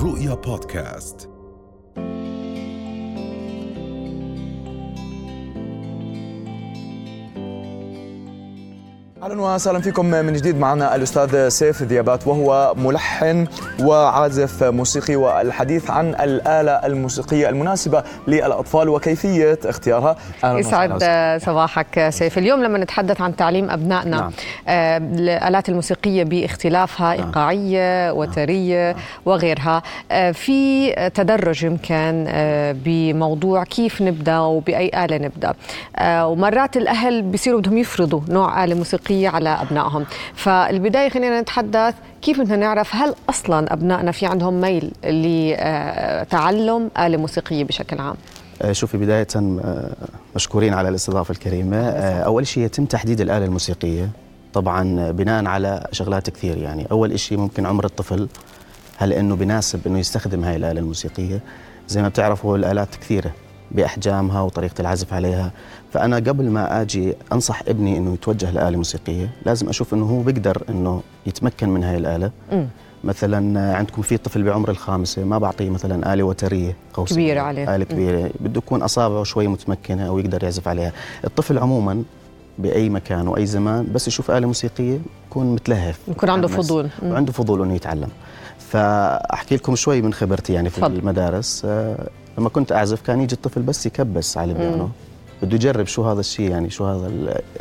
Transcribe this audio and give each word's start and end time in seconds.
رؤيا 0.00 0.34
بودكاست. 0.34 1.39
أهلا 9.22 9.42
وسهلا 9.42 9.80
فيكم 9.80 10.06
من 10.06 10.32
جديد. 10.32 10.58
معنا 10.58 10.96
الأستاذ 10.96 11.48
سيف 11.48 11.82
ذيابات 11.82 12.26
وهو 12.26 12.74
ملحن 12.76 13.46
وعازف 13.82 14.64
موسيقي 14.64 15.16
والحديث 15.16 15.90
عن 15.90 16.08
الآلة 16.08 16.72
الموسيقية 16.72 17.48
المناسبة 17.48 18.02
للأطفال 18.28 18.88
وكيفية 18.88 19.58
اختيارها. 19.64 20.16
أهلا 20.44 20.58
يسعد 20.58 20.92
صباحك 21.42 22.08
سيف. 22.08 22.38
اليوم 22.38 22.62
لما 22.62 22.78
نتحدث 22.78 23.20
عن 23.20 23.36
تعليم 23.36 23.70
أبنائنا 23.70 24.16
نعم. 24.16 24.32
آه، 24.68 24.96
الآلات 24.98 25.68
الموسيقية 25.68 26.24
باختلافها 26.24 27.16
نعم. 27.16 27.26
إيقاعية 27.26 28.12
وترية 28.12 28.92
نعم. 28.92 29.00
وغيرها. 29.24 29.82
آه، 30.10 30.32
في 30.32 30.92
تدرج 31.14 31.62
يمكن 31.62 32.24
آه، 32.28 32.76
بموضوع 32.84 33.64
كيف 33.64 34.02
نبدأ 34.02 34.38
وبأي 34.38 35.04
آلة 35.04 35.16
نبدأ. 35.16 35.54
ومرات 36.02 36.76
الأهل 36.76 37.22
بيصيروا 37.22 37.60
بدهم 37.60 37.78
يفرضوا 37.78 38.20
نوع 38.28 38.64
آلة 38.64 38.74
موسيقية 38.74 39.10
موسيقيه 39.20 39.28
على 39.28 39.48
أبنائهم. 39.48 40.06
فالبداية 40.34 41.08
خلينا 41.08 41.40
نتحدث 41.40 41.94
كيف 42.22 42.40
بدنا 42.40 42.56
نعرف 42.56 42.94
هل 42.94 43.14
أصلا 43.28 43.72
أبنائنا 43.72 44.12
في 44.12 44.26
عندهم 44.26 44.60
ميل 44.60 44.92
لتعلم 45.04 46.90
آلة 46.98 47.16
موسيقية 47.16 47.64
بشكل 47.64 47.98
عام؟ 47.98 48.16
آه، 48.62 48.72
شوفي 48.72 48.98
بداية 48.98 49.26
آه، 49.36 49.92
مشكورين 50.36 50.74
على 50.74 50.88
الاستضافة 50.88 51.32
الكريمة. 51.32 51.76
آه، 51.76 52.22
أول 52.22 52.46
شيء 52.46 52.64
يتم 52.64 52.84
تحديد 52.84 53.20
الآلة 53.20 53.44
الموسيقية 53.44 54.10
طبعا 54.54 55.10
بناء 55.10 55.46
على 55.46 55.86
شغلات 55.92 56.30
كثير. 56.30 56.58
يعني 56.58 56.86
أول 56.90 57.18
شيء 57.20 57.38
ممكن 57.38 57.66
عمر 57.66 57.84
الطفل 57.84 58.28
هل 58.96 59.12
أنه 59.12 59.36
بناسب 59.36 59.86
أنه 59.86 59.98
يستخدم 59.98 60.44
هاي 60.44 60.56
الآلة 60.56 60.80
الموسيقية؟ 60.80 61.40
زي 61.88 62.02
ما 62.02 62.08
بتعرفوا 62.08 62.56
الآلات 62.56 62.94
كثيرة. 62.96 63.32
بأحجامها 63.70 64.40
وطريقة 64.40 64.80
العزف 64.80 65.12
عليها. 65.14 65.52
فأنا 65.92 66.16
قبل 66.16 66.50
ما 66.50 66.80
آجي 66.82 67.14
أنصح 67.32 67.62
ابني 67.68 67.98
إنه 67.98 68.12
يتوجه 68.14 68.50
لآلة 68.50 68.76
موسيقية. 68.76 69.30
لازم 69.46 69.68
أشوف 69.68 69.94
إنه 69.94 70.04
هو 70.06 70.22
بيقدر 70.22 70.62
إنه 70.68 71.02
يتمكن 71.26 71.68
من 71.68 71.84
هاي 71.84 71.96
الآلة. 71.96 72.30
م. 72.52 72.64
مثلا 73.04 73.74
عندكم 73.76 74.02
في 74.02 74.16
طفل 74.16 74.42
بعمر 74.42 74.70
الخامسة 74.70 75.24
ما 75.24 75.38
بعطيه 75.38 75.70
مثلا 75.70 76.12
آلة 76.14 76.22
وترية 76.22 76.76
قوسية. 76.94 77.14
كبيرة 77.14 77.40
عليه. 77.40 77.76
آلة 77.76 77.84
كبيرة. 77.84 78.30
بده 78.40 78.58
يكون 78.58 78.82
أصابعه 78.82 79.24
شوي 79.24 79.48
متمكنة 79.48 80.06
أو 80.08 80.18
يقدر 80.18 80.44
يعزف 80.44 80.68
عليها. 80.68 80.92
الطفل 81.24 81.58
عموما 81.58 82.02
بأي 82.58 82.88
مكان 82.88 83.28
وأي 83.28 83.46
زمان 83.46 83.86
بس 83.92 84.08
يشوف 84.08 84.30
آلة 84.30 84.46
موسيقية 84.46 84.98
يكون 85.30 85.54
متلهف. 85.54 85.98
يكون 86.08 86.30
عنده 86.30 86.48
فضول. 86.48 86.88
وعنده 87.02 87.32
فضول 87.32 87.62
إنه 87.62 87.74
يتعلم. 87.74 88.08
فأحكي 88.58 89.56
لكم 89.56 89.76
شوي 89.76 90.02
من 90.02 90.12
خبرتي 90.14 90.52
يعني 90.52 90.70
في 90.70 90.80
فضل. 90.80 90.96
المدارس. 90.98 91.62
آه، 91.64 92.08
لما 92.40 92.48
كنت 92.48 92.72
أعزف 92.72 93.00
كان 93.00 93.20
يجي 93.20 93.34
الطفل 93.34 93.62
بس 93.62 93.86
يكبس 93.86 94.36
على 94.36 94.52
البيانو. 94.52 94.88
بده 95.42 95.54
يجرب 95.54 95.86
شو 95.86 96.04
هذا 96.10 96.20
الشيء 96.20 96.50
يعني 96.50 96.70
شو 96.70 96.84
هذا 96.84 97.06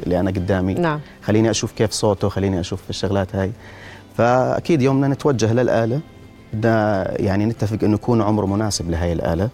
اللي 0.04 0.20
أنا 0.20 0.32
قدامي. 0.32 0.74
نعم. 0.74 1.00
خليني 1.24 1.50
أشوف 1.50 1.72
كيف 1.72 1.92
صوته 1.92 2.30
خليني 2.30 2.60
أشوف 2.60 2.82
الشغلات 2.90 3.36
هاي. 3.36 3.52
فأكيد 4.18 4.82
يوم 4.82 5.02
بدنا 5.02 5.14
نتوجه 5.14 5.54
للآلة. 5.54 6.00
بدنا 6.54 7.22
يعني 7.22 7.46
نتفق 7.46 7.84
إنه 7.84 7.94
يكون 7.94 8.22
عمره 8.22 8.46
مناسب 8.46 8.90
لهي 8.92 9.14
الآلة. 9.14 9.50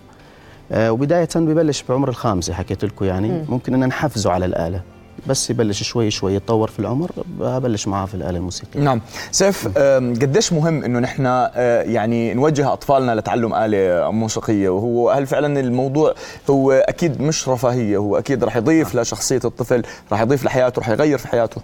آه 0.72 0.92
وبداية 0.92 1.30
ببلش 1.36 1.84
بعمر 1.90 2.10
الخامسة 2.10 2.54
حكيت 2.54 2.86
لكم 2.86 3.06
يعني. 3.06 3.30
مم. 3.30 3.46
ممكن 3.50 3.74
إن 3.74 3.88
نحفزه 3.88 4.32
على 4.32 4.46
الآلة. 4.46 4.82
بس 5.28 5.50
يبلش 5.50 5.84
شوي 5.84 6.12
شوي 6.12 6.34
يتطور 6.34 6.68
في 6.68 6.80
العمر 6.80 7.12
ببلش 7.40 7.88
معاه 7.88 8.06
في 8.06 8.16
الآلة 8.16 8.38
الموسيقية. 8.38 8.80
نعم. 8.80 9.02
سيف 9.32 9.68
قديش 9.78 10.54
مهم 10.54 10.84
إنه 10.84 11.00
نحن 11.00 11.26
آه، 11.26 11.82
يعني 11.82 12.34
نوجه 12.34 12.74
أطفالنا 12.74 13.16
لتعلم 13.16 13.54
آلة 13.54 14.12
موسيقية؟ 14.12 14.70
وهو 14.70 15.10
هل 15.10 15.28
فعلا 15.28 15.60
الموضوع 15.60 16.14
هو 16.50 16.72
أكيد 16.72 17.22
مش 17.22 17.50
رفاهية 17.50 17.98
هو 17.98 18.18
أكيد 18.18 18.44
رح 18.44 18.56
يضيف 18.56 18.96
نعم. 18.96 19.02
لشخصية 19.02 19.42
الطفل 19.46 19.84
رح 20.12 20.22
يضيف 20.22 20.46
لحياته 20.46 20.80
رح 20.80 20.90
يغير 20.90 21.18
في 21.18 21.28
حياته. 21.28 21.62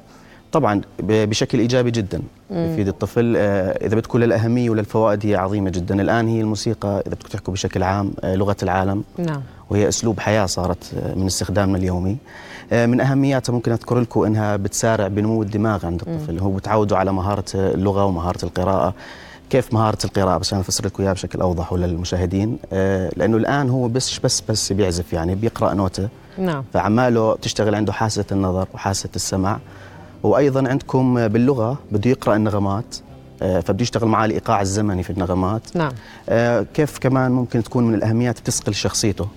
طبعا 0.52 0.82
بشكل 1.00 1.60
إيجابي 1.60 1.92
جدا 1.92 2.22
يفيد 2.52 2.88
الطفل. 2.88 3.34
آه، 3.38 3.86
إذا 3.86 3.96
بدكم 3.96 4.20
للاهميه 4.20 4.70
وللفوائد 4.70 5.26
هي 5.26 5.36
عظيمة 5.36 5.70
جدا. 5.70 6.02
الآن 6.02 6.28
هي 6.28 6.42
الموسيقى 6.42 7.04
إذا 7.08 7.16
بدكم 7.16 7.30
تحكوا 7.30 7.54
بشكل 7.54 7.84
عام 7.84 8.14
آه، 8.24 8.36
لغة 8.36 8.58
العالم. 8.64 9.04
نعم. 9.18 9.42
وهي 9.70 9.88
أسلوب 9.88 10.20
حياة 10.20 10.46
صارت 10.46 10.92
من 11.16 11.26
استخدامنا 11.26 11.78
اليومي. 11.78 12.18
من 12.72 13.02
اهمياتها 13.02 13.54
ممكن 13.54 13.72
أذكر 13.72 14.00
لكم 14.00 14.24
إنها 14.24 14.56
بتسارع 14.56 15.08
بنمو 15.08 15.42
الدماغ 15.44 15.86
عند 15.86 16.02
الطفل. 16.02 16.40
هو 16.40 16.52
بتعوده 16.52 16.98
على 16.98 17.14
مهارة 17.14 17.46
اللغة 17.56 18.06
ومهارة 18.06 18.46
القراءة. 18.46 18.94
كيف 19.50 19.74
مهارة 19.74 19.98
القراءة؟ 20.06 20.38
بس 20.38 20.54
أنا 20.54 20.62
أفسر 20.62 20.86
لكم 20.86 21.04
إياها 21.04 21.14
بشكل 21.14 21.42
أوضح 21.42 21.74
وللمشاهدين. 21.74 22.58
آه، 22.74 23.12
لأنه 23.16 23.38
الآن 23.38 23.70
هو 23.70 23.88
بس 23.88 24.20
بس 24.20 24.44
بس 24.50 24.74
بيعزف 24.74 25.14
يعني 25.14 25.36
بيقرأ 25.36 25.74
نوتة. 25.74 26.10
نعم. 26.38 26.64
فعماله 26.74 27.34
بتشتغل 27.34 27.76
عنده 27.76 27.94
حاسة 27.94 28.26
النظر 28.32 28.68
وحاسة 28.74 29.10
السمع. 29.16 29.60
وأيضا 30.24 30.70
عندكم 30.70 31.28
باللغة 31.28 31.78
بده 31.92 32.10
يقرأ 32.10 32.36
النغمات. 32.36 32.96
آه، 33.42 33.60
فبده 33.60 33.82
يشتغل 33.82 34.10
معاه 34.10 34.26
الإيقاع 34.26 34.62
الزمني 34.62 35.04
في 35.04 35.10
النغمات. 35.10 35.62
نعم. 35.76 35.92
كيف 36.74 37.00
كمان 37.00 37.32
ممكن 37.32 37.64
تكون 37.64 37.88
من 37.88 37.94
الأهميات 37.94 38.40
بتسقل 38.40 38.74
شخصيته؟ 38.74 39.28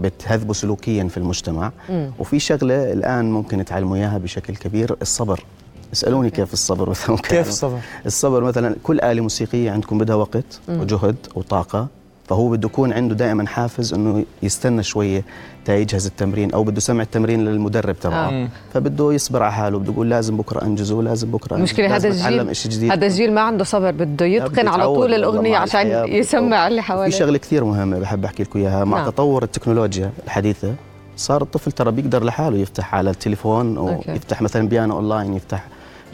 بتهذبه 0.00 0.52
سلوكيا 0.52 1.04
في 1.04 1.16
المجتمع. 1.16 1.72
مم. 1.88 2.10
وفي 2.18 2.38
شغلة 2.38 2.92
الآن 2.92 3.32
ممكن 3.32 3.64
تعلموا 3.64 3.96
إياها 3.96 4.18
بشكل 4.18 4.56
كبير 4.56 4.96
الصبر. 5.02 5.44
اسألوني 5.92 6.30
كيف 6.30 6.52
الصبر 6.52 6.90
مثلا؟ 6.90 7.16
كيف 7.16 7.48
الصبر؟ 7.48 7.78
الصبر 8.06 8.44
مثلا 8.44 8.76
كل 8.82 9.00
آلة 9.00 9.20
موسيقية 9.22 9.70
عندكم 9.70 9.98
بدها 9.98 10.16
وقت 10.16 10.60
مم. 10.68 10.80
وجهد 10.80 11.16
وطاقة. 11.34 11.88
فهو 12.28 12.48
بده 12.48 12.66
يكون 12.66 12.92
عنده 12.92 13.14
دائما 13.14 13.46
حافز 13.46 13.94
إنه 13.94 14.24
يستنى 14.42 14.82
شوية 14.82 15.24
تا 15.64 15.76
يجهز 15.76 16.06
التمرين 16.06 16.52
أو 16.52 16.64
بده 16.64 16.80
سمع 16.80 17.02
التمرين 17.02 17.44
للمدرب 17.44 18.00
تبعه. 18.00 18.28
آه. 18.28 18.48
فبده 18.74 19.12
يصبر 19.12 19.42
على 19.42 19.52
حاله 19.52 19.78
بده 19.78 19.92
يقول 19.92 20.10
لازم 20.10 20.36
بكرة 20.36 20.62
أنجزه 20.62 21.02
لازم 21.02 21.30
بكرة 21.30 21.56
المشكلة 21.56 21.96
هذا 21.96 22.08
الجيل 22.08 22.56
شيء 22.56 22.72
جديد. 22.72 22.92
هذا 22.92 23.06
الجيل 23.06 23.32
ما 23.34 23.40
عنده 23.40 23.64
صبر 23.64 23.90
بده 23.90 24.26
يتقن 24.26 24.68
على 24.68 24.84
طول 24.84 25.14
الأغنية 25.14 25.56
عشان 25.56 25.86
يسمع 26.18 26.68
اللي 26.68 26.82
حواليه. 26.82 27.10
في 27.10 27.18
شغلة 27.18 27.38
كثير 27.38 27.64
مهمة 27.64 27.98
بحب 27.98 28.24
أحكي 28.24 28.42
لكم 28.42 28.58
إياها. 28.58 28.84
مع 28.84 28.98
نعم. 28.98 29.10
تطور 29.10 29.42
التكنولوجيا 29.42 30.10
الحديثة 30.24 30.74
صار 31.16 31.42
الطفل 31.42 31.72
ترى 31.72 31.90
بيقدر 31.90 32.24
لحاله 32.24 32.58
يفتح 32.58 32.94
على 32.94 33.10
التليفون 33.10 33.78
ويفتح 33.78 34.42
مثلا 34.42 34.68
بيانو 34.68 34.96
أونلاين 34.96 35.34
يفتح 35.34 35.64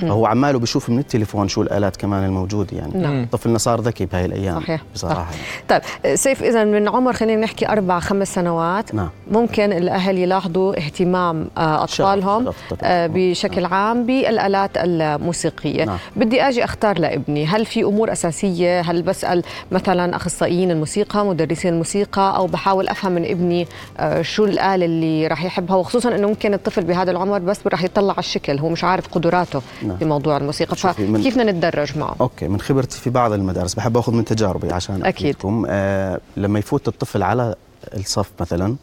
فهو 0.00 0.26
عماله 0.26 0.58
بيشوف 0.58 0.90
من 0.90 0.98
التليفون 0.98 1.48
شو 1.48 1.62
الآلات 1.62 1.96
كمان 1.96 2.24
الموجوده 2.24 2.76
يعني. 2.76 2.92
نعم. 2.94 3.26
طفلنا 3.32 3.58
صار 3.58 3.80
ذكي 3.80 4.06
بهاي 4.06 4.24
الأيام 4.24 4.60
صحيح. 4.60 4.82
بصراحة. 4.94 5.30
صح. 5.32 5.38
طيب 5.68 5.82
سيف 6.14 6.42
إذا 6.42 6.64
من 6.64 6.88
عمر 6.88 7.12
خلينا 7.12 7.40
نحكي 7.40 7.68
أربع 7.68 8.00
خمس 8.00 8.34
سنوات 8.34 8.94
نعم. 8.94 9.08
ممكن 9.30 9.72
الأهل 9.72 10.18
يلاحظوا 10.18 10.78
اهتمام 10.78 11.48
آه، 11.58 11.84
أطفالهم 11.84 12.52
آه، 12.82 13.10
بشكل 13.14 13.64
عام 13.64 14.06
بالآلات 14.06 14.70
الموسيقية. 14.76 15.84
نعم. 15.84 15.98
بدي 16.16 16.42
آجي 16.42 16.64
أختار 16.64 16.98
لابني. 16.98 17.46
هل 17.46 17.66
في 17.66 17.82
أمور 17.82 18.12
أساسية؟ 18.12 18.80
هل 18.80 19.02
بسأل 19.02 19.42
مثلا 19.72 20.16
أخصائيين 20.16 20.70
الموسيقى 20.70 21.26
مدرسين 21.26 21.72
الموسيقى 21.72 22.36
أو 22.36 22.46
بحاول 22.46 22.88
أفهم 22.88 23.12
من 23.12 23.24
ابني 23.24 23.66
آه، 23.98 24.22
شو 24.22 24.44
الآلة 24.44 24.84
اللي 24.84 25.26
راح 25.26 25.44
يحبها؟ 25.44 25.76
وخصوصا 25.76 26.14
إنه 26.14 26.28
ممكن 26.28 26.54
الطفل 26.54 26.84
بهذا 26.84 27.10
العمر 27.10 27.38
بس 27.38 27.66
راح 27.66 27.84
يطلع 27.84 28.12
على 28.12 28.18
الشكل 28.18 28.58
هو 28.58 28.68
مش 28.68 28.84
عارف 28.84 29.08
قدراته. 29.08 29.62
نعم. 29.84 29.96
في 29.96 30.04
موضوع 30.04 30.36
الموسيقى. 30.36 30.76
فكيف 30.76 31.34
بدنا 31.38 31.52
نتدرج 31.52 31.98
معه؟ 31.98 32.16
أوكي 32.20 32.48
من 32.48 32.60
خبرتي 32.60 32.98
في 32.98 33.10
بعض 33.10 33.32
المدارس 33.32 33.74
بحب 33.74 33.96
آخذ 33.96 34.12
من 34.12 34.24
تجاربي 34.24 34.72
عشان 34.72 35.04
أكيد. 35.04 35.36
آه 35.68 36.20
لما 36.36 36.58
يفوت 36.58 36.88
الطفل 36.88 37.22
على 37.22 37.54
الصف 37.94 38.30
مثلا 38.40 38.76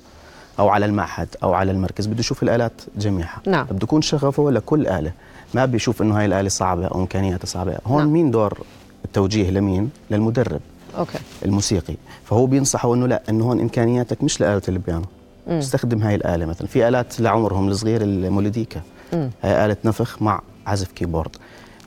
أو 0.60 0.70
على 0.70 0.86
المعهد 0.86 1.28
أو 1.44 1.54
على 1.54 1.72
المركز 1.72 2.08
بده 2.08 2.20
يشوف 2.20 2.44
الآلات 2.44 2.82
جميعها. 2.98 3.42
نعم. 3.48 3.66
بده 3.66 3.80
يكون 3.84 4.02
شغفه 4.02 4.52
لكل 4.52 4.88
آلة. 4.88 5.12
ما 5.54 5.66
بيشوف 5.66 6.02
إنه 6.02 6.20
هاي 6.20 6.26
الآلة 6.26 6.50
صعبة 6.50 6.88
أو 6.88 7.00
إمكانياتها 7.00 7.46
صعبة. 7.46 7.78
هون 7.86 7.98
نعم. 7.98 8.14
مين 8.14 8.32
دور 8.32 8.60
التوجيه 9.06 9.50
لمين؟ 9.50 9.90
للمدرب. 10.12 10.62
okay. 10.98 11.20
الموسيقي. 11.46 11.96
فهو 12.26 12.46
بينصحه 12.46 12.94
إنه 12.94 13.08
لا 13.08 13.22
إنه 13.30 13.46
هون 13.46 13.60
إمكانياتك 13.60 14.24
مش 14.24 14.42
لآلة 14.42 14.62
البيانو. 14.70 15.06
استخدم 15.48 16.02
هاي 16.02 16.16
الآلة 16.16 16.46
مثلا. 16.46 16.68
في 16.68 16.88
آلات 16.88 17.20
لعمرهم 17.20 17.68
الصغير 17.68 18.02
المولوديكا 18.02 18.82
هاي 19.14 19.66
آلة 19.66 19.78
نفخ 19.86 20.22
مع 20.22 20.42
عزف 20.70 20.92
keyboard. 20.92 21.36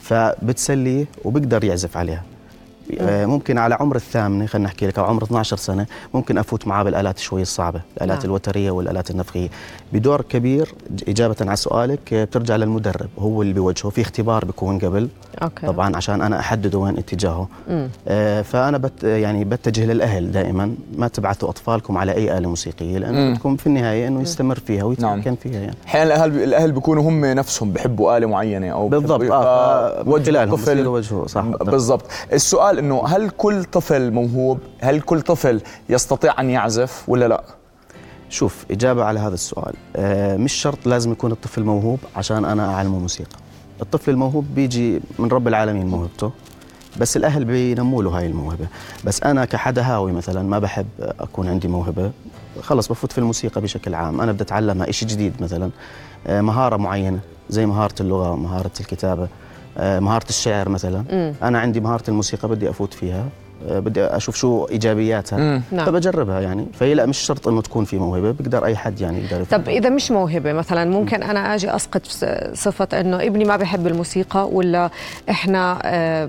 فبتسليه 0.02 1.06
وبقدر 1.24 1.64
يعزف 1.64 1.96
عليها. 1.96 2.24
ممكن 3.00 3.58
على 3.58 3.74
عمر 3.80 3.96
الثامنه 3.96 4.46
خلينا 4.46 4.68
نحكي 4.68 4.86
لك 4.86 4.98
أو 4.98 5.04
عمر 5.04 5.22
12 5.24 5.56
سنة 5.56 5.86
ممكن 6.14 6.38
أفوت 6.38 6.66
معاه 6.66 6.82
بالآلات 6.82 7.18
شوي 7.18 7.42
الصعبة 7.42 7.80
الالات 7.96 8.16
نعم. 8.18 8.26
الوترية 8.26 8.70
والآلات 8.70 9.10
النفخية. 9.10 9.48
بدور 9.92 10.20
كبير 10.20 10.74
إجابة 11.08 11.36
على 11.40 11.56
سؤالك 11.56 12.12
آه، 12.12 12.24
بترجع 12.24 12.56
للمدرب 12.56 13.08
هو 13.18 13.42
اللي 13.42 13.52
بيوجهه 13.52 13.90
في 13.90 14.00
اختبار 14.00 14.44
بيكون 14.44 14.78
قبل. 14.78 15.08
أوكي. 15.42 15.66
طبعا 15.66 15.96
عشان 15.96 16.22
أنا 16.22 16.40
احدده 16.40 16.78
وين 16.78 16.98
اتجاهه. 16.98 17.48
آه 18.08 18.42
فأنا 18.42 18.78
بت 18.78 19.04
يعني 19.04 19.44
بتجه 19.44 19.84
للأهل 19.84 20.32
دائما. 20.32 20.74
ما 20.96 21.08
تبعثوا 21.08 21.48
أطفالكم 21.48 21.98
على 21.98 22.12
أي 22.12 22.38
آلة 22.38 22.48
موسيقية 22.48 22.98
لأنه 22.98 23.30
بدكم 23.34 23.56
في 23.56 23.66
النهاية 23.66 24.08
إنه 24.08 24.20
يستمر 24.20 24.58
فيها 24.58 24.84
ويتمكن 24.84 25.22
نعم. 25.24 25.36
فيها 25.36 25.60
يعني. 25.60 25.76
أحيانا 25.86 26.14
الأهل 26.14 26.42
الأهل 26.42 26.72
بيكونوا 26.72 27.02
هم 27.02 27.24
نفسهم 27.24 27.72
بحبوا 27.72 28.16
آلة 28.18 28.26
معينة 28.26 28.68
أو 28.68 28.88
بالضبط. 28.88 29.30
آه 29.30 30.02
وجه 30.08 30.42
الطفل. 30.44 30.86
وجهه 30.86 31.26
صح. 31.26 31.40
بالضبط. 31.44 32.04
السؤال 32.32 32.78
إنه 32.82 33.06
هل 33.06 33.30
كل 33.30 33.64
طفل 33.64 34.10
موهوب؟ 34.10 34.58
هل 34.80 35.00
كل 35.00 35.20
طفل 35.20 35.60
يستطيع 35.88 36.40
أن 36.40 36.50
يعزف 36.50 37.04
ولا 37.08 37.28
لا؟ 37.28 37.44
شوف 38.28 38.64
إجابة 38.70 39.04
على 39.04 39.20
هذا 39.20 39.34
السؤال. 39.34 39.74
آه، 39.96 40.36
مش 40.36 40.52
شرط 40.52 40.86
لازم 40.86 41.12
يكون 41.12 41.32
الطفل 41.32 41.62
موهوب 41.64 41.98
عشان 42.16 42.44
أنا 42.44 42.74
أعلمه 42.74 42.98
موسيقى. 42.98 43.36
الطفل 43.82 44.10
الموهوب 44.10 44.46
بيجي 44.54 45.00
من 45.18 45.28
رب 45.28 45.48
العالمين 45.48 45.86
موهبته 45.86 46.32
بس 47.00 47.16
الأهل 47.16 47.44
بينموا 47.44 48.02
له 48.02 48.10
هاي 48.18 48.26
الموهبة. 48.26 48.66
بس 49.04 49.22
أنا 49.22 49.44
كحدا 49.44 49.82
هاوي 49.82 50.12
مثلا 50.12 50.42
ما 50.42 50.58
بحب 50.58 50.86
أكون 51.00 51.48
عندي 51.48 51.68
موهبة 51.68 52.10
خلص 52.60 52.88
بفوت 52.88 53.12
في 53.12 53.18
الموسيقى 53.18 53.60
بشكل 53.60 53.94
عام. 53.94 54.20
أنا 54.20 54.32
بدي 54.32 54.42
أتعلمها 54.42 54.90
إشي 54.90 55.06
جديد 55.06 55.32
مثلا. 55.40 55.70
آه، 56.26 56.40
مهارة 56.40 56.76
معينة 56.76 57.20
زي 57.50 57.66
مهارة 57.66 57.94
اللغة 58.00 58.36
مهارة 58.36 58.70
الكتابة. 58.80 59.28
آه، 59.78 60.00
مهارة 60.00 60.28
الشعر 60.28 60.68
مثلا 60.68 61.04
مم. 61.12 61.34
أنا 61.42 61.58
عندي 61.58 61.80
مهارة 61.80 62.04
الموسيقى 62.08 62.48
بدي 62.48 62.70
أفوت 62.70 62.94
فيها 62.94 63.24
آه، 63.68 63.78
بدي 63.78 64.04
أشوف 64.04 64.36
شو 64.36 64.64
إيجابياتها 64.64 65.38
مم. 65.38 65.62
نعم. 65.72 65.86
فبجربها 65.86 66.40
يعني 66.40 66.66
فهي 66.72 66.94
لا 66.94 67.06
مش 67.06 67.18
شرط 67.18 67.48
إنه 67.48 67.62
تكون 67.62 67.84
في 67.84 67.98
موهبة 67.98 68.30
بقدر 68.30 68.64
أي 68.64 68.76
حد 68.76 69.00
يعني 69.00 69.24
يقدر 69.24 69.44
طب. 69.44 69.68
إذا 69.68 69.88
مش 69.90 70.10
موهبة 70.10 70.52
مثلا 70.52 70.90
ممكن 70.90 71.22
أنا 71.22 71.54
آجي 71.54 71.76
أسقط 71.76 72.06
صفة 72.54 73.00
إنه 73.00 73.16
ابني 73.16 73.44
ما 73.44 73.56
بحب 73.56 73.86
الموسيقى 73.86 74.48
ولا 74.48 74.90
إحنا 75.30 75.78
آه، 75.84 76.28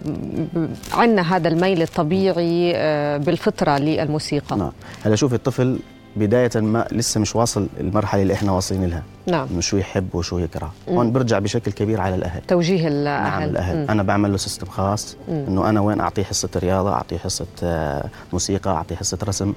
عندنا 0.94 1.36
هذا 1.36 1.48
الميل 1.48 1.82
الطبيعي 1.82 2.74
آه، 2.76 3.18
بالفطرة 3.18 3.78
للموسيقى 3.78 4.58
نعم 4.58 4.72
هلا 5.06 5.16
شوفي 5.16 5.36
الطفل 5.36 5.80
بداية 6.16 6.50
ما 6.56 6.88
لسه 6.92 7.20
مش 7.20 7.36
واصل 7.36 7.68
المرحلة 7.80 8.22
اللي 8.22 8.34
إحنا 8.34 8.52
واصلين 8.52 8.86
لها. 8.86 9.04
نعم. 9.28 9.62
شو 9.62 9.78
يحب 9.78 10.16
وشو 10.16 10.40
يكره. 10.40 10.74
هون 10.90 11.12
برجع 11.12 11.40
بشكل 11.40 11.72
كبير 11.72 12.02
على 12.02 12.16
الأهل. 12.16 12.42
توجيه 12.48 12.90
نعم 12.90 12.94
الأهل. 12.94 13.50
الاهل 13.50 13.78
مم. 13.78 13.86
أنا 13.90 14.04
بعمل 14.04 14.32
له 14.32 14.38
system 14.38 14.68
خاص. 14.68 15.18
إنه 15.30 15.70
أنا 15.70 15.80
وين 15.82 16.00
أعطيه 16.00 16.24
حصة 16.24 16.50
رياضة 16.56 16.94
أعطيه 16.94 17.18
حصة 17.18 17.46
آه، 17.64 18.06
موسيقى 18.34 18.70
أعطيه 18.72 18.96
حصة 18.96 19.18
رسم. 19.24 19.54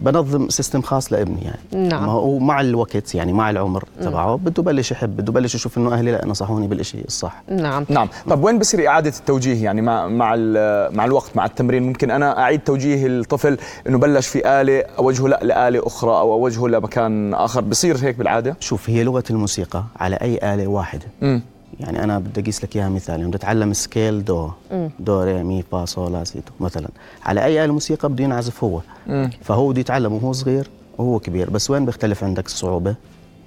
بنظم 0.00 0.48
system 0.48 0.82
خاص 0.82 1.12
لابني 1.12 1.40
يعني. 1.44 1.88
نعم. 1.88 2.06
ما 2.06 2.12
هو 2.12 2.38
مع 2.38 2.60
الوقت 2.60 3.14
يعني 3.14 3.32
مع 3.32 3.50
العمر 3.50 3.84
تبعه 4.00 4.36
بده 4.36 4.62
بلش 4.62 4.90
يحب 4.92 5.16
بده 5.16 5.32
بلش 5.32 5.54
يشوف 5.54 5.78
إنه 5.78 5.92
أهلي 5.92 6.12
لا 6.12 6.26
نصحوني 6.26 6.66
بالشيء 6.66 7.04
الصح. 7.06 7.42
نعم. 7.48 7.86
نعم. 7.88 8.08
طب 8.30 8.44
وين 8.44 8.58
بصير 8.58 8.88
إعادة 8.88 9.12
التوجيه 9.18 9.64
يعني 9.64 9.82
مع 9.82 10.06
مع 10.08 10.34
ال- 10.38 10.96
مع 10.96 11.04
الوقت 11.04 11.30
مع 11.36 11.44
التمرين؟ 11.46 11.82
ممكن 11.82 12.10
أنا 12.10 12.38
أعيد 12.42 12.60
توجيه 12.60 13.06
الطفل 13.06 13.58
إنه 13.88 13.98
بلش 13.98 14.26
في 14.26 14.60
آلة 14.60 14.84
أوجهه 14.98 15.28
لا 15.28 15.40
لآلة 15.42 15.86
أخرى 15.86 16.10
أو 16.10 16.32
أوجهه 16.32 16.68
لمكان 16.68 17.34
آخر. 17.34 17.60
بصير 17.60 17.96
هيك 17.96 18.16
بالعادة؟ 18.16 18.56
شوف 18.60 18.90
هي 18.90 19.04
لغة 19.04 19.24
الموسيقى 19.30 19.84
على 20.00 20.16
أي 20.16 20.54
آلة 20.54 20.66
واحدة. 20.66 21.04
امم 21.22 21.42
يعني 21.80 22.04
أنا 22.04 22.18
بدي 22.18 22.40
أقيس 22.40 22.64
لك 22.64 22.76
إياها 22.76 22.88
مثال 22.88 23.14
يعني 23.14 23.28
بدي 23.28 23.36
أتعلم 23.36 23.72
scale 23.72 24.24
دو 24.24 24.50
دو 25.00 25.22
ري 25.22 25.42
مي 25.42 25.64
فا 25.72 25.84
صول 25.84 26.12
لا 26.12 26.24
سي 26.24 26.38
دو 26.38 26.64
مثلا. 26.64 26.88
على 27.24 27.44
أي 27.44 27.64
آلة 27.64 27.72
موسيقى 27.72 28.08
بده 28.08 28.24
ينعزف 28.24 28.64
هو. 28.64 28.80
مم. 29.06 29.30
فهو 29.42 29.68
بده 29.68 29.80
يتعلم 29.80 30.12
وهو 30.12 30.32
صغير 30.32 30.70
وهو 30.98 31.18
كبير. 31.18 31.50
بس 31.50 31.70
وين 31.70 31.84
بيختلف 31.86 32.24
عندك 32.24 32.46
الصعوبة؟ 32.46 32.94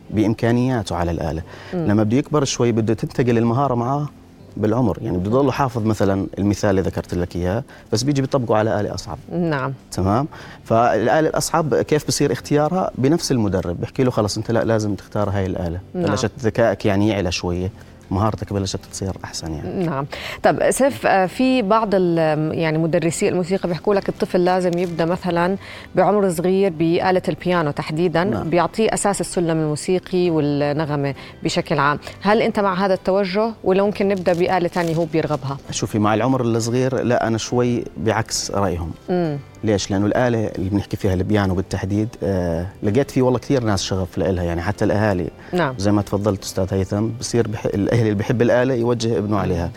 بإمكانياته 0.09 0.95
على 0.95 1.11
الآلة. 1.11 1.41
لما 1.73 2.03
بده 2.03 2.17
يكبر 2.17 2.43
شوي 2.43 2.71
بده 2.71 2.93
تنتقل 2.93 3.37
المهارة 3.37 3.75
معاه 3.75 4.09
بالعمر. 4.57 4.97
يعني 5.01 5.17
بده 5.17 5.29
يضل 5.29 5.51
حافظ 5.51 5.85
مثلا 5.85 6.27
المثال 6.39 6.69
اللي 6.69 6.81
ذكرت 6.81 7.13
لك 7.13 7.35
إياه 7.35 7.63
بس 7.91 8.03
بيجي 8.03 8.21
بيطبقه 8.21 8.57
على 8.57 8.79
آلة 8.79 8.93
أصعب. 8.93 9.17
نعم. 9.31 9.73
تمام؟ 9.91 10.27
فالآلة 10.63 11.29
الأصعب 11.29 11.75
كيف 11.75 12.07
بصير 12.07 12.31
اختيارها؟ 12.31 12.91
بنفس 12.97 13.31
المدرب. 13.31 13.81
بحكي 13.81 14.03
له 14.03 14.11
خلص 14.11 14.37
أنت 14.37 14.51
لا 14.51 14.63
لازم 14.63 14.95
تختار 14.95 15.29
هاي 15.29 15.45
الآلة. 15.45 15.79
نعم. 15.93 16.05
بلشت 16.05 16.31
ذكائك 16.39 16.85
يعني 16.85 17.09
يعلى 17.09 17.31
شوية. 17.31 17.71
مهارتك 18.13 18.54
بلشت 18.54 18.80
تصير 18.92 19.12
أحسن 19.24 19.54
يعني. 19.54 19.86
نعم. 19.86 20.06
طب 20.44 20.71
سيف 20.71 21.07
آه، 21.07 21.25
في 21.25 21.62
بعض 21.62 21.94
يعني 22.54 22.77
مدرسي 22.77 23.30
الموسيقى 23.30 23.69
بيحكوا 23.69 23.95
لك 23.95 24.10
الطفل 24.10 24.45
لازم 24.45 24.77
يبدأ 24.77 25.06
مثلا 25.06 25.57
بعمر 25.95 26.30
صغير 26.30 26.71
بآلة 26.71 27.21
البيانو 27.30 27.71
تحديدا 27.71 28.24
نعم. 28.24 28.50
بيعطيه 28.50 28.94
أساس 28.94 29.21
السلم 29.21 29.57
الموسيقي 29.57 30.30
والنغمة 30.30 31.13
بشكل 31.44 31.80
عام. 31.80 32.00
هل 32.21 32.42
أنت 32.42 32.60
مع 32.60 32.86
هذا 32.86 32.94
التوجه؟ 32.94 33.54
ولا 33.63 33.83
ممكن 33.83 34.07
نبدأ 34.07 34.33
بآلة 34.33 34.68
ثانية 34.68 34.95
هو 34.95 35.06
بيرغبها؟ 35.06 35.57
شوفي 35.71 36.00
مع 36.00 36.13
العمر 36.13 36.42
الصغير 36.42 37.01
لا 37.04 37.27
أنا 37.27 37.38
شوي 37.38 37.83
بعكس 37.98 38.51
رأيهم. 38.51 38.92
امم 39.09 39.38
ليش؟ 39.63 39.92
لأنه 39.92 40.06
الآلة 40.06 40.48
اللي 40.48 40.69
بنحكي 40.69 40.98
فيها 40.98 41.13
البيانو 41.13 41.56
بالتحديد 41.56 42.10
آه 42.24 42.68
لقيت 42.83 43.12
فيه 43.12 43.21
والله 43.21 43.39
كثير 43.39 43.63
ناس 43.63 43.83
شغف 43.83 44.18
لها 44.18 44.44
يعني 44.44 44.62
حتى 44.62 44.86
الأهالي. 44.86 45.30
نعم. 45.54 45.75
زي 45.77 45.92
ما 45.92 46.01
تفضلت 46.01 46.44
أستاذ 46.44 46.68
هيثم 46.71 47.07
بصير 47.19 47.48
بح... 47.48 47.65
الأهل 47.65 48.01
اللي 48.01 48.13
بحب 48.13 48.42
الآلة 48.42 48.74
يوجه 48.74 49.18
ابنه 49.18 49.38
عليها. 49.38 49.71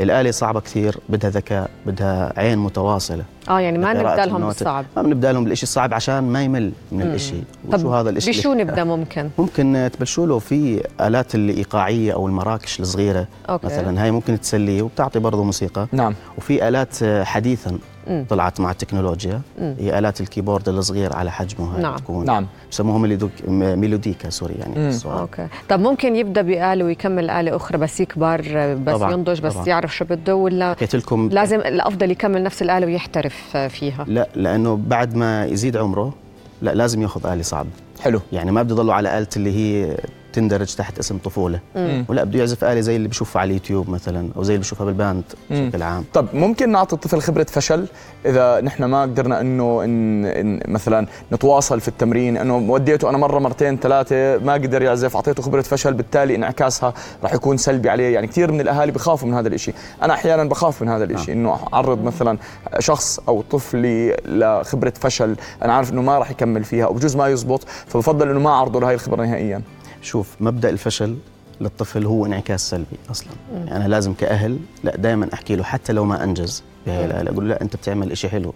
الآلة 0.00 0.30
صعبة 0.30 0.60
كثير 0.60 0.96
بدها 1.08 1.30
ذكاء 1.30 1.70
بدها 1.86 2.32
عين 2.36 2.58
متواصلة. 2.58 3.24
آه 3.48 3.60
يعني 3.60 3.78
ما 3.78 3.92
نبدأ 3.92 4.26
لهم. 4.26 4.46
بالصعب 4.46 4.84
ما 4.96 5.02
بنبدأ 5.02 5.32
لهم 5.32 5.44
بالشيء 5.44 5.62
الصعب 5.62 5.94
عشان 5.94 6.20
ما 6.20 6.42
يمل 6.42 6.72
من 6.92 7.02
الشيء 7.02 7.44
وشو 7.68 7.94
هذا 7.94 8.10
الشيء 8.10 8.34
بشو 8.34 8.52
نبدأ 8.54 8.84
ممكن 8.84 9.30
ممكن 9.38 9.90
تبلشوا 9.92 10.26
له 10.26 10.38
في 10.38 10.82
آلات 11.00 11.34
الإيقاعية 11.34 12.12
أو 12.12 12.26
الماراكاس 12.26 12.80
الصغيرة 12.80 13.26
okay. 13.48 13.66
مثلا 13.66 14.02
هاي 14.04 14.10
ممكن 14.10 14.40
تسليه 14.40 14.82
وبتعطي 14.82 15.18
برضه 15.18 15.44
موسيقى 15.44 15.86
نعم 15.92 16.14
وفي 16.38 16.68
آلات 16.68 17.02
آه، 17.02 17.24
حديثا 17.24 17.78
مم. 18.06 18.26
طلعت 18.28 18.60
مع 18.60 18.70
التكنولوجيا 18.70 19.40
مم. 19.58 19.74
هي 19.78 19.98
آلات 19.98 20.20
ال 20.20 20.25
keyboard 20.25 20.68
الصغير 20.68 21.16
على 21.16 21.30
حجمه 21.30 21.74
هاي 21.74 21.82
نعم. 21.82 21.94
بتكون 21.94 22.24
نعم. 22.26 22.46
بسموها 22.70 22.98
ميلوديك 22.98 23.30
ميلوديكا 23.48 24.30
sorry 24.30 24.54
يعني 24.54 24.94
okay 25.04 25.46
طب 25.68 25.80
ممكن 25.80 26.16
يبدأ 26.16 26.42
بآلة 26.42 26.84
ويكمل 26.84 27.30
آلة 27.30 27.56
أخرى 27.56 27.78
بس 27.78 28.00
يكبر 28.00 28.40
بس 28.86 28.94
طبعاً، 28.94 29.12
ينضج 29.12 29.40
بس 29.40 29.54
طبعاً. 29.54 29.66
يعرف 29.68 29.96
شو 29.96 30.04
بده 30.04 30.34
ولا 30.34 30.70
حكيت 30.70 30.96
لكم 30.96 31.28
لازم 31.32 31.60
الأفضل 31.60 32.10
يكمل 32.10 32.42
نفس 32.42 32.62
الآلة 32.62 32.86
ويحترف 32.86 33.29
آه، 33.54 33.68
فيها. 33.68 34.04
لا 34.08 34.28
لأنه 34.34 34.80
بعد 34.86 35.14
ما 35.14 35.44
يزيد 35.46 35.76
عمره 35.76 36.14
لا 36.62 36.74
لازم 36.74 37.02
ياخذ 37.02 37.26
آلة 37.32 37.42
صعبة 37.42 37.68
حلو. 38.00 38.20
يعني 38.32 38.52
ما 38.52 38.62
بده 38.62 38.74
يضلوا 38.74 38.94
على 38.94 39.18
آلة 39.18 39.26
اللي 39.36 39.52
هي 39.56 39.96
تندرج 40.32 40.74
تحت 40.74 40.98
اسم 40.98 41.18
طفولة. 41.18 41.60
ولا 42.08 42.24
بده 42.24 42.38
يعزف 42.38 42.64
آلة 42.64 42.80
زي 42.80 42.96
اللي 42.96 43.08
بشوفها 43.08 43.40
على 43.40 43.48
اليوتيوب 43.48 43.90
مثلا 43.90 44.28
أو 44.36 44.42
زي 44.42 44.54
اللي 44.54 44.62
بشوفها 44.62 44.86
بالباند 44.86 45.24
مم. 45.50 45.66
بشكل 45.66 45.82
عام. 45.82 46.04
طب 46.14 46.26
ممكن 46.34 46.72
نعطي 46.72 46.96
الطفل 46.96 47.20
خبرة 47.20 47.46
فشل؟ 47.50 47.86
إذا 48.26 48.60
نحن 48.60 48.84
ما 48.84 49.02
قدرنا 49.02 49.40
إنه 49.40 49.84
إن 49.84 50.24
إن 50.26 50.60
مثلا 50.68 51.06
نتواصل 51.32 51.80
في 51.80 51.88
التمرين 51.88 52.36
إنه 52.36 52.56
وديته 52.56 53.10
أنا 53.10 53.18
مرة 53.18 53.38
مرتين 53.38 53.76
ثلاثة 53.76 54.38
ما 54.38 54.52
قدر 54.52 54.82
يعزف 54.82 55.16
أعطيته 55.16 55.42
خبرة 55.42 55.62
فشل 55.62 55.94
بالتالي 55.94 56.34
انعكاسها 56.34 56.94
راح 57.22 57.34
يكون 57.34 57.56
سلبي 57.56 57.90
عليه. 57.90 58.14
يعني 58.14 58.26
كثير 58.26 58.52
من 58.52 58.60
الأهالي 58.60 58.92
بخافوا 58.92 59.28
من 59.28 59.34
هذا 59.34 59.48
الإشي. 59.48 59.72
أنا 60.02 60.14
أحيانا 60.14 60.44
بخاف 60.44 60.82
من 60.82 60.88
هذا 60.88 61.04
الإشي. 61.04 61.32
إنه 61.32 61.58
أعرض 61.74 62.04
مثلا 62.04 62.38
شخص 62.78 63.20
أو 63.28 63.42
طفلي 63.50 64.16
لخبرة 64.24 64.92
فشل 65.00 65.36
أنا 65.62 65.72
عارف 65.72 65.92
إنه 65.92 66.02
ما 66.02 66.18
راح 66.18 66.30
يكمل 66.30 66.64
فيها 66.64 66.84
أو 66.84 66.92
بجوز 66.92 67.16
ما 67.16 67.28
يزبط 67.28 67.64
فبفضل 67.86 68.30
إنه 68.30 68.40
ما 68.40 68.50
أعرضه 68.50 68.80
لهي 68.80 68.94
الخبرة 68.94 69.24
نهائيا. 69.24 69.62
شوف 70.02 70.36
مبدأ 70.40 70.70
الفشل 70.70 71.16
للطفل 71.60 72.06
هو 72.06 72.26
انعكاس 72.26 72.70
سلبي 72.70 72.96
أصلا. 73.10 73.30
يعني 73.54 73.76
أنا 73.76 73.88
لازم 73.88 74.14
كأهل 74.14 74.58
لا 74.84 74.96
دائما 74.96 75.28
أحكي 75.34 75.56
له 75.56 75.62
حتى 75.64 75.92
لو 75.92 76.04
ما 76.04 76.24
أنجز 76.24 76.62
بهي 76.86 77.04
الآلة 77.04 77.30
أقول 77.30 77.48
له 77.48 77.54
لا 77.54 77.62
أنت 77.62 77.76
بتعمل 77.76 78.12
إشي 78.12 78.28
حلو. 78.28 78.54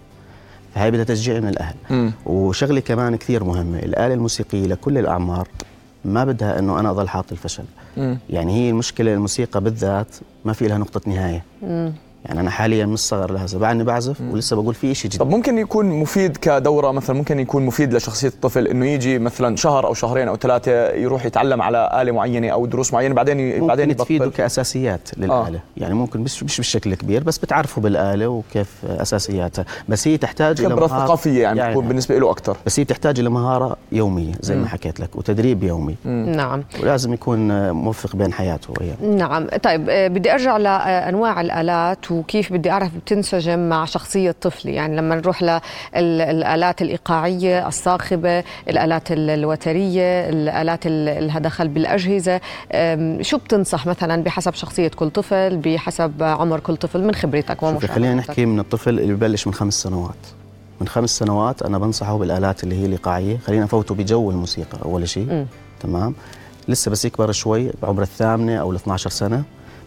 فهي 0.75 0.91
بدها 0.91 1.05
تشجيع 1.05 1.41
من 1.41 1.49
الأهل. 1.49 1.75
مم. 1.91 2.13
وشغلة 2.27 2.81
كمان 2.81 3.17
كثير 3.17 3.45
مهمة 3.45 3.79
الآلة 3.79 4.15
الموسيقية 4.15 4.67
لكل 4.67 4.99
الأعمار 4.99 5.49
ما 6.05 6.25
بدها 6.25 6.59
إنه 6.59 6.81
أنا 6.81 6.91
اضل 6.91 7.09
حاط 7.09 7.33
الفشل. 7.33 7.65
مم. 7.97 8.19
يعني 8.31 8.53
هي 8.53 8.71
المشكلة 8.71 9.15
الموسيقى 9.15 9.61
بالذات 9.61 10.17
ما 10.45 10.53
في 10.53 10.69
لها 10.69 10.79
نقطة 10.79 11.01
نهاية. 11.11 11.45
يعني 12.25 12.41
أنا 12.41 12.51
حاليا 12.51 12.87
من 12.87 12.95
الصغر 12.95 13.33
لهسه 13.33 13.59
بعدني 13.59 13.85
بعزف 13.85 14.21
ولسه 14.21 14.57
بقول 14.57 14.75
في 14.75 14.95
شيء 14.95 15.11
طب 15.11 15.19
جديد 15.27 15.35
ممكن 15.37 15.59
يكون 15.59 15.87
مفيد 15.87 16.37
كدورة 16.37 16.91
مثلا 16.91 17.17
ممكن 17.17 17.41
يكون 17.41 17.67
مفيد 17.67 17.95
لشخصية 17.95 18.29
الطفل 18.29 18.67
إنه 18.67 18.87
يجي 18.87 19.19
مثلا 19.19 19.57
شهر 19.57 19.87
أو 19.87 19.95
شهرين 19.95 20.29
أو 20.29 20.37
ثلاثة 20.37 20.91
يروح 20.91 21.27
يتعلم 21.27 21.63
على 21.63 21.99
آلة 22.03 22.13
معينة 22.13 22.49
أو 22.49 22.67
دروس 22.67 22.93
معينة 22.93 23.15
بعدين 23.15 23.41
ي- 23.41 23.61
بعدين 23.61 23.89
ممكن 23.89 23.97
تفيده 24.05 24.25
يبطل 24.25 24.37
كأساسيات 24.37 25.09
للآلة. 25.17 25.33
آه. 25.35 25.61
يعني 25.77 25.95
ممكن 25.95 26.21
مش 26.21 26.43
مش 26.43 26.61
بشكل 26.61 26.95
كبير 26.95 27.23
بس 27.23 27.39
بتعرفه 27.39 27.81
بالآلة 27.83 28.29
وكيف 28.29 28.85
اساسياتها 28.85 29.65
بس 29.89 30.09
هي 30.09 30.17
تحتاج 30.17 30.61
إلى 30.61 30.71
خبرة 30.75 30.87
مهارة- 30.87 30.91
ثقافية 30.91 31.43
يعني 31.43 31.69
بتكون 31.69 31.89
بالنسبة 31.89 32.19
له 32.19 32.31
أكثر 32.31 32.57
بس 32.67 32.81
هي 32.81 32.85
بتحتاج 32.85 33.21
إلى 33.21 33.29
مهارة 33.31 33.77
يومية 33.93 34.33
زي 34.41 34.57
ما 34.57 34.69
حكيت 34.69 35.01
لك 35.01 35.17
وتدريب 35.17 35.63
يومي. 35.65 35.97
نعم. 36.05 36.65
ولازم 36.83 37.13
يكون 37.13 37.71
موفق 37.71 38.17
بين 38.17 38.33
حياته 38.33 38.75
وإياه 38.79 39.17
نعم. 39.17 39.47
طيب 39.63 39.87
آه، 39.91 40.09
بدي 40.09 40.33
أرجع 40.33 40.57
لأنواع 40.57 41.41
الآلات 41.41 42.14
وكيف 42.19 42.53
بدي 42.53 42.71
أعرف 42.71 42.97
بتنسجم 42.97 43.69
مع 43.69 43.85
شخصية 43.85 44.35
طفلي. 44.41 44.75
يعني 44.75 44.97
لما 44.97 45.15
نروح 45.15 45.43
للالات 45.97 46.83
الإيقاعية 46.83 47.69
الصاخبة 47.69 48.45
الآلات 48.69 49.13
ال- 49.13 49.31
الوترية 49.31 50.29
الآلات 50.29 50.87
ال- 50.87 51.09
اللي 51.09 51.41
دخل 51.41 51.69
بالأجهزة 51.69 52.41
أم، 52.73 53.23
شو 53.23 53.37
بتنصح 53.39 53.87
مثلا 53.87 54.23
بحسب 54.23 54.55
شخصية 54.55 54.89
كل 54.89 55.11
طفل 55.11 55.57
بحسب 55.57 56.23
عمر 56.23 56.61
كل 56.61 56.77
طفل 56.77 57.05
من 57.05 57.15
خبرتك 57.15 57.63
ومشاهدتك؟ 57.63 57.91
خلينا 57.91 58.15
نحكي 58.15 58.47
من 58.47 58.61
الطفل 58.61 58.91
اللي 59.01 59.15
ببلش 59.15 59.47
من 59.47 59.55
خمس 59.55 59.75
سنوات. 59.83 60.15
من 60.81 60.89
خمس 60.89 61.11
سنوات 61.19 61.63
أنا 61.63 61.79
بنصحه 61.79 62.19
بالآلات 62.19 62.65
اللي 62.65 62.81
هي 62.81 62.87
الإيقاعية. 62.87 63.37
خلينا 63.47 63.65
نفوته 63.65 63.95
بجو 63.95 64.31
الموسيقى 64.31 64.79
أول 64.85 65.09
شيء. 65.09 65.47
تمام؟ 65.81 66.15
لسه 66.69 66.91
بس 66.91 67.05
يكبر 67.05 67.33
شوي 67.33 67.71
بعمر 67.83 68.03
الثامنة 68.03 68.57
أو 68.57 68.71
ال 68.71 68.77
12 68.77 69.11
سنة. 69.11 69.43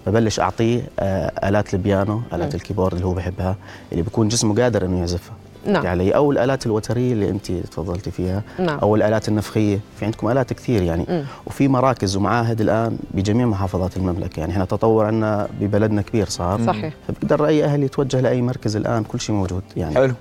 ببلش 0.08 0.40
أعطيه 0.40 0.82
آه، 1.00 1.32
آلات 1.50 1.74
البيانو 1.74 2.22
آلات 2.34 2.56
الكيبورد 2.56 2.94
اللي 2.94 3.06
هو 3.06 3.14
بحبها 3.14 3.56
اللي 3.92 4.04
بيكون 4.04 4.28
جسمه 4.28 4.62
قادر 4.62 4.86
إنه 4.86 5.00
يعزفها. 5.00 5.36
نعم. 5.66 5.86
يعني 5.86 6.16
أو 6.16 6.32
الالات 6.32 6.66
الوترية 6.66 7.14
اللي 7.14 7.30
أنت 7.30 7.52
تفضلتي 7.52 8.12
فيها 8.12 8.42
نعم. 8.60 8.80
أو 8.80 8.96
الالات 8.96 9.28
النفخية 9.28 9.80
في 10.00 10.06
عندكم 10.06 10.30
آلات 10.30 10.54
كثير 10.54 10.82
يعني. 10.82 11.06
مم. 11.10 11.24
وفي 11.46 11.68
مراكز 11.68 12.16
ومعاهد 12.16 12.62
الآن 12.62 12.98
بجميع 13.12 13.46
محافظات 13.46 13.98
المملكة. 13.98 14.40
يعني 14.40 14.52
إحنا 14.52 14.66
تطور 14.66 15.06
عندنا 15.06 15.48
ببلدنا 15.62 16.02
كبير 16.02 16.30
صار. 16.30 16.62
صحيح. 16.66 16.94
فبقدر 17.08 17.46
اي 17.48 17.64
أهل 17.66 17.84
يتوجه 17.84 18.20
لأي 18.22 18.42
مركز 18.42 18.76
الآن 18.76 19.04
كل 19.04 19.20
شيء 19.20 19.36
موجود 19.36 19.64
يعني. 19.78 19.96
حلو. 19.96 20.14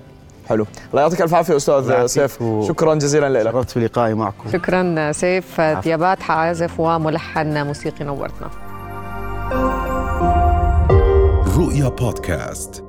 حلو. 0.49 0.65
الله 0.91 1.01
يعطيك 1.01 1.21
الف 1.21 1.33
عافية 1.33 1.55
أستاذ 1.55 2.05
سيف. 2.05 2.41
و- 2.41 2.67
شكرا 2.67 2.95
جزيلا 2.95 3.29
لك. 3.43 3.51
شرفت 3.51 3.69
في 3.69 3.79
لقائي 3.79 4.13
معكم. 4.13 4.51
شكرا 4.53 5.11
سيف. 5.11 5.61
ديابات 5.61 6.17
عازف 6.29 6.79
وملحن 6.79 7.67
موسيقي 7.67 8.05
نورتنا. 8.05 8.49
رؤيا 11.57 11.89
بودكاست. 11.89 12.86